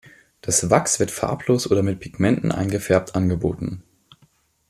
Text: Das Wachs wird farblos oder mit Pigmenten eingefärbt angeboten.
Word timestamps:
Das 0.41 0.67
Wachs 0.71 0.99
wird 0.99 1.11
farblos 1.11 1.69
oder 1.69 1.83
mit 1.83 1.99
Pigmenten 1.99 2.51
eingefärbt 2.51 3.13
angeboten. 3.13 3.83